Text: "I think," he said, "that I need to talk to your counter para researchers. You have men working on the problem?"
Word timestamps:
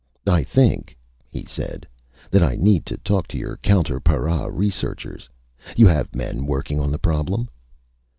"I 0.25 0.43
think," 0.43 0.97
he 1.31 1.45
said, 1.45 1.87
"that 2.31 2.41
I 2.41 2.55
need 2.55 2.87
to 2.87 2.97
talk 2.97 3.27
to 3.27 3.37
your 3.37 3.57
counter 3.57 3.99
para 3.99 4.49
researchers. 4.49 5.29
You 5.77 5.85
have 5.85 6.15
men 6.15 6.47
working 6.47 6.79
on 6.79 6.89
the 6.89 6.97
problem?" 6.97 7.47